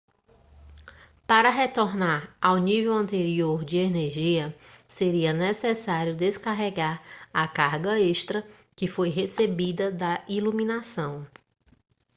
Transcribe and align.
para 1.27 1.51
retornar 1.51 2.35
ao 2.41 2.57
nível 2.57 2.93
anterior 2.93 3.63
de 3.63 3.77
energia 3.77 4.57
seria 4.87 5.31
necessário 5.31 6.15
descarregar 6.15 7.03
a 7.31 7.47
carga 7.47 7.99
extra 7.99 8.43
que 8.75 8.87
foi 8.87 9.09
recebida 9.09 9.91
da 9.91 10.25
iluminação 10.27 11.27